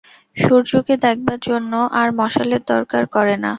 সূর্যকে 0.37 0.93
দেখবার 1.05 1.39
জন্য 1.47 1.71
আর 1.99 2.07
মশালের 2.19 2.61
দরকার 2.71 3.03
করে 3.15 3.35
না। 3.37 3.49